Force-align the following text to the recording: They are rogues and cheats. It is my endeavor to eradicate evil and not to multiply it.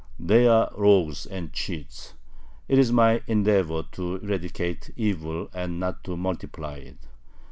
They 0.17 0.47
are 0.47 0.71
rogues 0.75 1.27
and 1.27 1.53
cheats. 1.53 2.15
It 2.67 2.79
is 2.79 2.91
my 2.91 3.21
endeavor 3.27 3.83
to 3.91 4.15
eradicate 4.15 4.89
evil 4.95 5.47
and 5.53 5.79
not 5.79 6.03
to 6.05 6.17
multiply 6.17 6.77
it. 6.77 6.97